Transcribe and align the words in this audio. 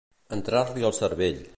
Entrar-li 0.37 0.87
al 0.91 0.99
cervell. 1.03 1.43